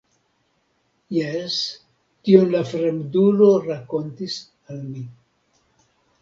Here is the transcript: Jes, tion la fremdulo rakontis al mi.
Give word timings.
Jes, 1.17 1.57
tion 2.29 2.49
la 2.55 2.63
fremdulo 2.71 3.51
rakontis 3.67 4.39
al 4.75 4.83
mi. 4.89 5.05